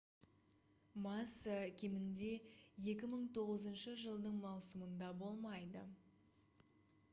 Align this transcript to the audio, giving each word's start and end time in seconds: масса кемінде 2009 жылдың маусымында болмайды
масса 1.01 1.53
кемінде 1.81 2.31
2009 2.87 3.85
жылдың 4.05 4.41
маусымында 4.49 5.13
болмайды 5.23 5.85